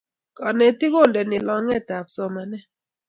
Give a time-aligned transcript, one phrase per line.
[0.37, 2.65] kanetik kondeni longet ap somanet